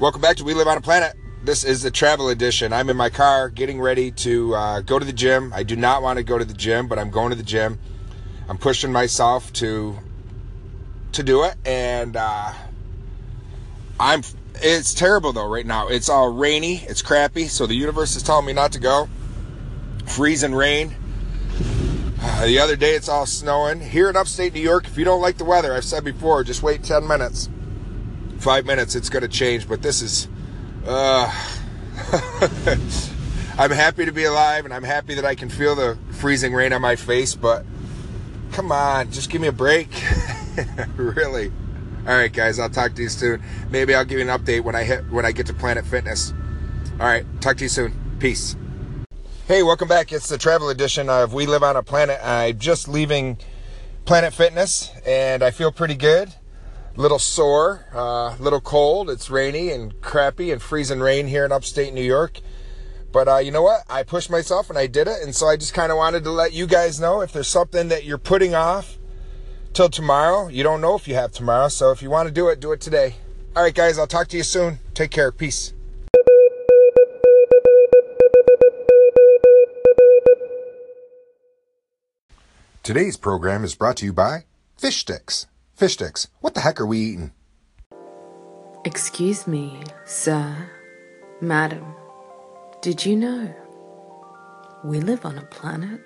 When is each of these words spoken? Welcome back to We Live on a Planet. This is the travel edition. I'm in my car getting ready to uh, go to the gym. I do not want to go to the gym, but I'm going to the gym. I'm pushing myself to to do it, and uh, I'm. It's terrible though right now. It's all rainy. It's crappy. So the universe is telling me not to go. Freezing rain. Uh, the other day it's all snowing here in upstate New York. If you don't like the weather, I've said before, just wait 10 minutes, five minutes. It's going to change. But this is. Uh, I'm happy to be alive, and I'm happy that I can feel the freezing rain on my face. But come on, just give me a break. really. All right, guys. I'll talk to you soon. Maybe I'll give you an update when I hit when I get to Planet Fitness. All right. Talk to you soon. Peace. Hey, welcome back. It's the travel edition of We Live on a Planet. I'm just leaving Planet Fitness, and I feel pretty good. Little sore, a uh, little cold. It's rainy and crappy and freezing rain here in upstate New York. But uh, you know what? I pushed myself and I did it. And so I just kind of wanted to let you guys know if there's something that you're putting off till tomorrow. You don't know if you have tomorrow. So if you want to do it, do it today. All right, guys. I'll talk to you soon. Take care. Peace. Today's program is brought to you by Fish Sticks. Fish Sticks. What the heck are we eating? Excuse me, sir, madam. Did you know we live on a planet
Welcome 0.00 0.22
back 0.22 0.38
to 0.38 0.44
We 0.44 0.54
Live 0.54 0.66
on 0.66 0.78
a 0.78 0.80
Planet. 0.80 1.14
This 1.44 1.62
is 1.62 1.82
the 1.82 1.90
travel 1.90 2.30
edition. 2.30 2.72
I'm 2.72 2.88
in 2.88 2.96
my 2.96 3.10
car 3.10 3.50
getting 3.50 3.78
ready 3.78 4.10
to 4.12 4.54
uh, 4.54 4.80
go 4.80 4.98
to 4.98 5.04
the 5.04 5.12
gym. 5.12 5.52
I 5.54 5.62
do 5.62 5.76
not 5.76 6.02
want 6.02 6.16
to 6.16 6.22
go 6.22 6.38
to 6.38 6.44
the 6.46 6.54
gym, 6.54 6.88
but 6.88 6.98
I'm 6.98 7.10
going 7.10 7.28
to 7.28 7.36
the 7.36 7.42
gym. 7.42 7.78
I'm 8.48 8.56
pushing 8.56 8.92
myself 8.92 9.52
to 9.54 9.98
to 11.12 11.22
do 11.22 11.44
it, 11.44 11.54
and 11.66 12.16
uh, 12.16 12.50
I'm. 14.00 14.22
It's 14.54 14.94
terrible 14.94 15.34
though 15.34 15.46
right 15.46 15.66
now. 15.66 15.88
It's 15.88 16.08
all 16.08 16.32
rainy. 16.32 16.76
It's 16.76 17.02
crappy. 17.02 17.44
So 17.48 17.66
the 17.66 17.74
universe 17.74 18.16
is 18.16 18.22
telling 18.22 18.46
me 18.46 18.54
not 18.54 18.72
to 18.72 18.78
go. 18.78 19.06
Freezing 20.06 20.54
rain. 20.54 20.96
Uh, 22.22 22.46
the 22.46 22.58
other 22.58 22.76
day 22.76 22.94
it's 22.94 23.10
all 23.10 23.26
snowing 23.26 23.80
here 23.80 24.08
in 24.08 24.16
upstate 24.16 24.54
New 24.54 24.62
York. 24.62 24.86
If 24.86 24.96
you 24.96 25.04
don't 25.04 25.20
like 25.20 25.36
the 25.36 25.44
weather, 25.44 25.74
I've 25.74 25.84
said 25.84 26.04
before, 26.04 26.42
just 26.42 26.62
wait 26.62 26.84
10 26.84 27.06
minutes, 27.06 27.50
five 28.40 28.66
minutes. 28.66 28.94
It's 28.94 29.08
going 29.08 29.22
to 29.22 29.28
change. 29.28 29.68
But 29.68 29.82
this 29.82 30.02
is. 30.02 30.28
Uh, 30.86 31.30
I'm 33.58 33.70
happy 33.70 34.06
to 34.06 34.12
be 34.12 34.24
alive, 34.24 34.64
and 34.64 34.72
I'm 34.72 34.82
happy 34.82 35.14
that 35.14 35.24
I 35.24 35.34
can 35.34 35.50
feel 35.50 35.74
the 35.74 35.98
freezing 36.12 36.54
rain 36.54 36.72
on 36.72 36.80
my 36.80 36.96
face. 36.96 37.34
But 37.34 37.64
come 38.52 38.72
on, 38.72 39.10
just 39.12 39.30
give 39.30 39.40
me 39.40 39.48
a 39.48 39.52
break. 39.52 39.88
really. 40.96 41.52
All 42.06 42.16
right, 42.16 42.32
guys. 42.32 42.58
I'll 42.58 42.70
talk 42.70 42.94
to 42.94 43.02
you 43.02 43.10
soon. 43.10 43.42
Maybe 43.70 43.94
I'll 43.94 44.04
give 44.04 44.18
you 44.18 44.28
an 44.28 44.38
update 44.38 44.64
when 44.64 44.74
I 44.74 44.84
hit 44.84 45.08
when 45.10 45.26
I 45.26 45.32
get 45.32 45.46
to 45.46 45.54
Planet 45.54 45.86
Fitness. 45.86 46.32
All 46.98 47.06
right. 47.06 47.24
Talk 47.40 47.58
to 47.58 47.64
you 47.64 47.68
soon. 47.68 47.92
Peace. 48.18 48.56
Hey, 49.46 49.62
welcome 49.62 49.88
back. 49.88 50.12
It's 50.12 50.28
the 50.28 50.38
travel 50.38 50.68
edition 50.70 51.08
of 51.08 51.34
We 51.34 51.46
Live 51.46 51.62
on 51.62 51.76
a 51.76 51.82
Planet. 51.82 52.20
I'm 52.22 52.58
just 52.58 52.88
leaving 52.88 53.36
Planet 54.04 54.32
Fitness, 54.32 54.90
and 55.04 55.42
I 55.42 55.50
feel 55.50 55.72
pretty 55.72 55.96
good. 55.96 56.32
Little 56.96 57.18
sore, 57.18 57.86
a 57.92 57.98
uh, 57.98 58.36
little 58.38 58.60
cold. 58.60 59.10
It's 59.10 59.30
rainy 59.30 59.70
and 59.70 59.98
crappy 60.00 60.52
and 60.52 60.60
freezing 60.60 61.00
rain 61.00 61.28
here 61.28 61.44
in 61.44 61.52
upstate 61.52 61.94
New 61.94 62.02
York. 62.02 62.40
But 63.12 63.28
uh, 63.28 63.38
you 63.38 63.50
know 63.50 63.62
what? 63.62 63.82
I 63.88 64.02
pushed 64.02 64.30
myself 64.30 64.70
and 64.70 64.78
I 64.78 64.86
did 64.86 65.08
it. 65.08 65.22
And 65.22 65.34
so 65.34 65.46
I 65.46 65.56
just 65.56 65.74
kind 65.74 65.90
of 65.90 65.98
wanted 65.98 66.24
to 66.24 66.30
let 66.30 66.52
you 66.52 66.66
guys 66.66 67.00
know 67.00 67.20
if 67.20 67.32
there's 67.32 67.48
something 67.48 67.88
that 67.88 68.04
you're 68.04 68.18
putting 68.18 68.54
off 68.54 68.98
till 69.72 69.88
tomorrow. 69.88 70.48
You 70.48 70.62
don't 70.62 70.80
know 70.80 70.94
if 70.94 71.08
you 71.08 71.14
have 71.14 71.32
tomorrow. 71.32 71.68
So 71.68 71.90
if 71.90 72.02
you 72.02 72.10
want 72.10 72.28
to 72.28 72.34
do 72.34 72.48
it, 72.48 72.60
do 72.60 72.72
it 72.72 72.80
today. 72.80 73.16
All 73.56 73.62
right, 73.62 73.74
guys. 73.74 73.98
I'll 73.98 74.06
talk 74.06 74.28
to 74.28 74.36
you 74.36 74.42
soon. 74.42 74.78
Take 74.94 75.10
care. 75.10 75.32
Peace. 75.32 75.72
Today's 82.82 83.16
program 83.16 83.62
is 83.62 83.74
brought 83.74 83.96
to 83.98 84.06
you 84.06 84.12
by 84.12 84.44
Fish 84.76 84.98
Sticks. 84.98 85.46
Fish 85.80 85.94
Sticks. 85.94 86.28
What 86.42 86.52
the 86.52 86.60
heck 86.60 86.78
are 86.78 86.84
we 86.84 86.98
eating? 86.98 87.32
Excuse 88.84 89.46
me, 89.46 89.82
sir, 90.04 90.70
madam. 91.40 91.94
Did 92.82 93.06
you 93.06 93.16
know 93.16 93.54
we 94.84 95.00
live 95.00 95.24
on 95.24 95.38
a 95.38 95.46
planet 95.46 96.02